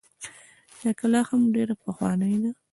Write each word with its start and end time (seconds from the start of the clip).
دا 0.81 0.91
کلا 0.99 1.21
هم 1.29 1.41
ډيره 1.55 1.75
پخوانۍ 1.83 2.35
ده 2.43 2.51